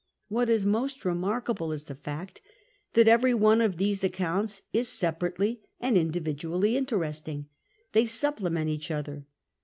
[0.29, 2.41] What is more remarkable is the fact
[2.93, 7.49] that every one of these accounts is sejmrately and individually interesting.
[7.91, 9.27] They supplement each other.